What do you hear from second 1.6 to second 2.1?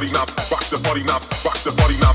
body now.